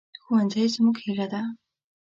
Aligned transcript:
ښوونځی 0.23 0.63
زموږ 0.73 0.95
هیله 1.05 1.25
ده 1.33 1.41